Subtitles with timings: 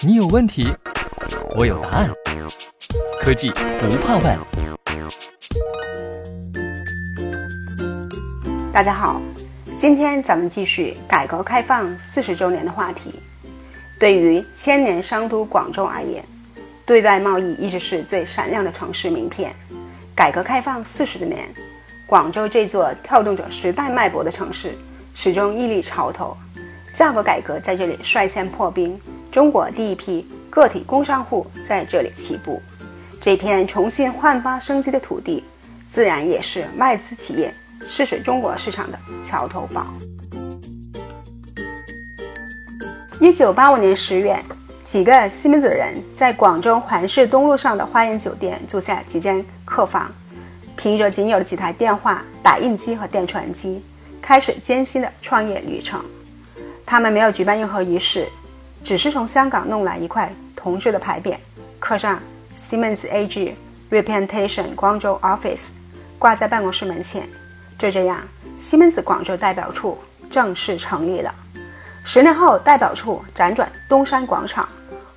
[0.00, 0.68] 你有问题，
[1.56, 2.10] 我有答案。
[3.20, 4.38] 科技不怕问。
[8.72, 9.20] 大家好，
[9.80, 13.14] 今天咱们继续改革开放四十周年的话题。
[13.98, 16.22] 对于千年商都广州而言，
[16.84, 19.52] 对外贸易一直是最闪亮的城市名片。
[20.14, 21.48] 改革开放四十年，
[22.06, 24.76] 广州这座跳动着时代脉搏的城市，
[25.14, 26.36] 始终屹立潮头。
[26.96, 28.98] 价格改革在这里率先破冰，
[29.30, 32.60] 中国第一批个体工商户在这里起步。
[33.20, 35.44] 这片重新焕发生机的土地，
[35.90, 37.52] 自然也是外资企业
[37.86, 39.86] 试水中国市场的桥头堡。
[43.20, 44.42] 一九八五年十月，
[44.86, 50.10] 几个西门子人在广州环市东路上的花园酒店租下几间客房，
[50.78, 53.84] 凭着仅有的几台电话、打印机和电传机，
[54.22, 56.02] 开始艰辛的创业旅程。
[56.86, 58.28] 他们没有举办任何仪式，
[58.84, 61.34] 只是从香港弄来一块铜制的牌匾，
[61.80, 62.20] 刻上
[62.56, 63.54] Siemens AG
[63.90, 65.70] Representation 广州 Office，
[66.16, 67.28] 挂在办公室门前。
[67.76, 68.20] 就这样，
[68.60, 69.98] 西门子广州代表处
[70.30, 71.34] 正式成立了。
[72.04, 74.68] 十年后，代表处辗转东山广场，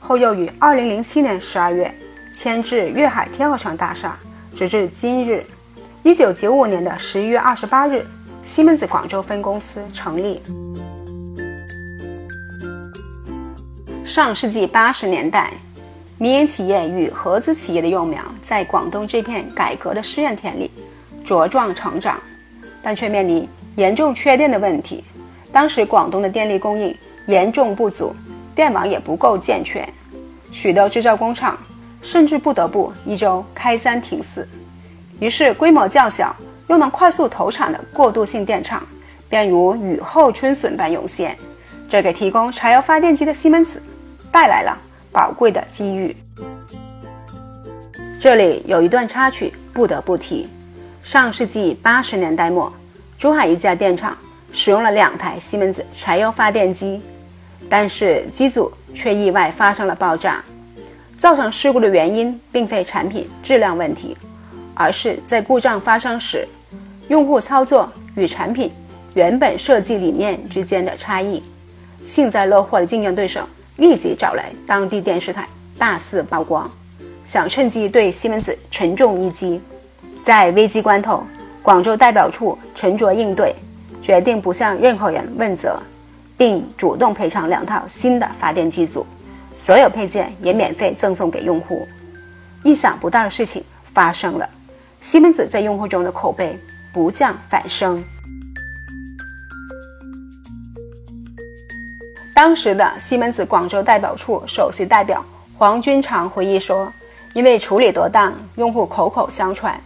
[0.00, 1.94] 后又于二零零七年十二月
[2.34, 4.16] 迁至粤海天鹅城大厦，
[4.56, 5.44] 直至今日。
[6.02, 8.06] 一九九五年的十一月二十八日，
[8.42, 10.40] 西门子广州分公司成立。
[14.08, 15.52] 上世纪八十年代，
[16.16, 20.70] 民营企业与合资企业的幼苗在广东这片改革的试验田里
[21.26, 22.18] 茁壮成长，
[22.82, 25.04] 但却面临严重缺电的问题。
[25.52, 28.16] 当时广东的电力供应严重不足，
[28.54, 29.86] 电网也不够健全，
[30.50, 31.58] 许多制造工厂
[32.00, 34.48] 甚至不得不一周开三停四。
[35.20, 36.34] 于是，规模较小
[36.68, 38.82] 又能快速投产的过渡性电厂
[39.28, 41.36] 便如雨后春笋般涌现，
[41.90, 43.82] 这给提供柴油发电机的西门子。
[44.38, 44.78] 带来了
[45.10, 46.16] 宝贵的机遇。
[48.20, 50.46] 这里有一段插曲不得不提：
[51.02, 52.72] 上世纪八十年代末，
[53.18, 54.16] 珠海一家电厂
[54.52, 57.02] 使用了两台西门子柴油发电机，
[57.68, 60.40] 但是机组却意外发生了爆炸。
[61.16, 64.16] 造成事故的原因并非产品质量问题，
[64.72, 66.46] 而是在故障发生时，
[67.08, 68.70] 用户操作与产品
[69.14, 71.42] 原本设计理念之间的差异。
[72.06, 73.40] 幸灾乐祸的竞争对手。
[73.78, 76.70] 立即找来当地电视台大肆曝光，
[77.24, 79.60] 想趁机对西门子沉重一击。
[80.24, 81.24] 在危机关头，
[81.62, 83.54] 广州代表处沉着应对，
[84.02, 85.80] 决定不向任何人问责，
[86.36, 89.06] 并主动赔偿两套新的发电机组，
[89.54, 91.86] 所有配件也免费赠送给用户。
[92.64, 93.62] 意想不到的事情
[93.94, 94.50] 发生了，
[95.00, 96.58] 西门子在用户中的口碑
[96.92, 98.04] 不降反升。
[102.38, 105.24] 当时的西门子广州代表处首席代表
[105.56, 106.88] 黄军长回忆说
[107.34, 109.76] ：“因为处理得当，用户口口相传，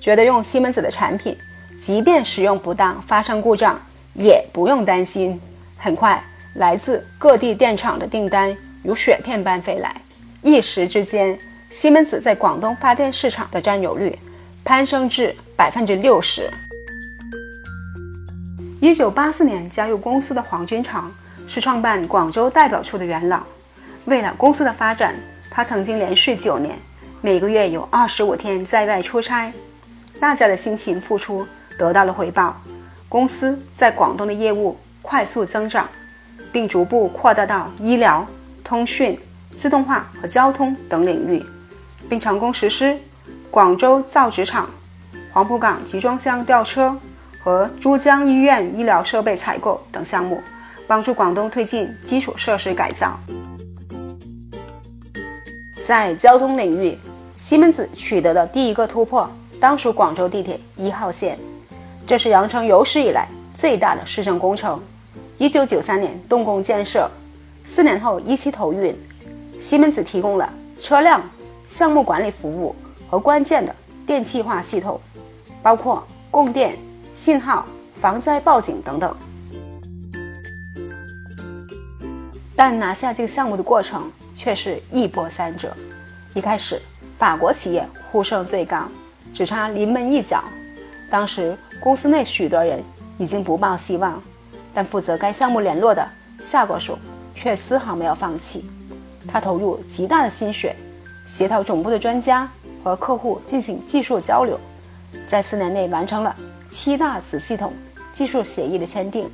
[0.00, 1.36] 觉得用西门子的产品，
[1.82, 3.78] 即便使用不当发生故障，
[4.14, 5.38] 也不用担心。
[5.76, 6.24] 很快，
[6.54, 9.94] 来自各地电厂的订单如雪片般飞来，
[10.40, 11.38] 一时之间，
[11.70, 14.18] 西门子在广东发电市场的占有率
[14.64, 16.50] 攀升至百分之六十。”
[18.80, 21.12] 一九八四年加入公司的黄军长。
[21.48, 23.42] 是创办广州代表处的元老。
[24.04, 25.14] 为了公司的发展，
[25.50, 26.78] 他曾经连续九年，
[27.20, 29.50] 每个月有二十五天在外出差。
[30.20, 31.46] 大家的辛勤付出
[31.78, 32.60] 得到了回报，
[33.08, 35.88] 公司在广东的业务快速增长，
[36.52, 38.26] 并逐步扩大到医疗、
[38.62, 39.18] 通讯、
[39.56, 41.44] 自动化和交通等领域，
[42.08, 42.98] 并成功实施
[43.50, 44.68] 广州造纸厂、
[45.32, 46.96] 黄埔港集装箱吊车
[47.42, 50.42] 和珠江医院医疗设备采购等项目。
[50.88, 53.16] 帮助广东推进基础设施改造。
[55.86, 56.96] 在交通领域，
[57.38, 61.38] 西门子取得的第一个突破，当属广州地铁一号线。
[62.06, 64.80] 这是羊城有史以来最大的市政工程。
[65.36, 67.08] 一九九三年动工建设，
[67.64, 68.96] 四年后一期投运。
[69.60, 71.20] 西门子提供了车辆
[71.66, 72.74] 项目管理服务
[73.10, 73.74] 和关键的
[74.06, 74.98] 电气化系统，
[75.62, 76.76] 包括供电、
[77.14, 77.66] 信号、
[78.00, 79.14] 防灾报警等等。
[82.58, 85.72] 但拿下这个项目的过程却是一波三折。
[86.34, 86.82] 一开始，
[87.16, 88.88] 法国企业呼声最高，
[89.32, 90.42] 只差临门一脚。
[91.08, 92.82] 当时公司内许多人
[93.16, 94.20] 已经不抱希望，
[94.74, 96.04] 但负责该项目联络的
[96.42, 96.98] 夏国属
[97.32, 98.68] 却丝毫没有放弃。
[99.28, 100.74] 他投入极大的心血，
[101.28, 102.50] 协调总部的专家
[102.82, 104.58] 和客户进行技术交流，
[105.28, 106.34] 在四年内完成了
[106.72, 107.72] 七大子系统
[108.12, 109.30] 技术协议的签订。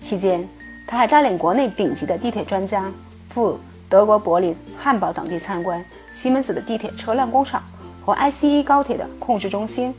[0.00, 0.48] 期间，
[0.92, 2.92] 他还带领国内顶级的地铁专家
[3.30, 3.58] 赴
[3.88, 5.82] 德国柏林、汉堡等地参观
[6.14, 7.62] 西门子的地铁车辆工厂
[8.04, 9.94] 和 ICE 高铁的控制中心。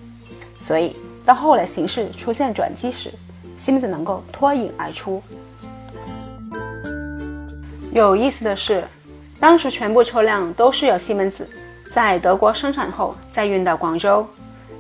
[0.56, 0.96] 所以
[1.26, 3.12] 到后来形势出现转机时，
[3.58, 5.20] 西门子能够脱颖而出。
[7.92, 8.84] 有意思的是，
[9.40, 11.50] 当时全部车辆都是由西门子
[11.92, 14.24] 在德国生产后再运到广州，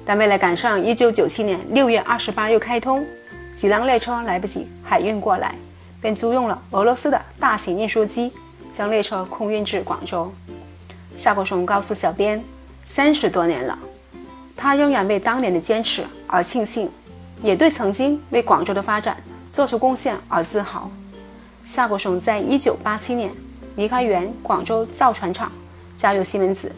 [0.05, 3.03] 但为了赶上1997年6月28日开通，
[3.55, 5.55] 几辆列车来不及海运过来。
[6.03, 8.29] 便租用了俄罗斯的大型运输机，
[8.73, 10.29] 将列车空运至广州。
[11.15, 12.43] 夏国雄告诉小编
[12.85, 13.79] ：“三十多年了，
[14.53, 16.91] 他仍然为当年的坚持而庆幸，
[17.41, 19.15] 也对曾经为广州的发展
[19.49, 20.91] 做出贡献而自豪。”
[21.65, 23.31] 夏国雄在一九八七年
[23.77, 25.49] 离开原广州造船厂，
[25.97, 26.69] 加入西门子。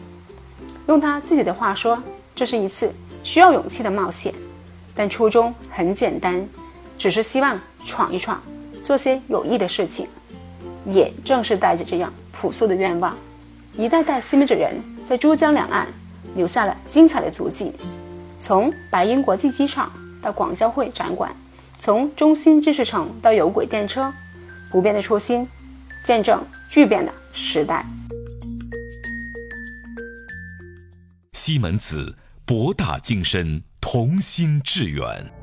[0.86, 2.00] 用他自己的话说
[2.32, 2.94] ：“这是一次
[3.24, 4.32] 需要勇气的冒险，
[4.94, 6.48] 但初衷很简单，
[6.96, 8.40] 只是希望闯一闯。”
[8.86, 10.06] 做些有益的事情，
[10.84, 13.16] 也正是带着这样朴素的愿望，
[13.76, 15.88] 一代代西门子人在珠江两岸
[16.36, 17.72] 留下了精彩的足迹。
[18.38, 19.92] 从白银国际机场
[20.22, 21.34] 到广交会展馆，
[21.80, 24.14] 从中心知识城到有轨电车，
[24.70, 25.48] 不变的初心，
[26.04, 26.40] 见证
[26.70, 27.84] 巨变的时代。
[31.32, 35.35] 西门子博大精深，同心致远。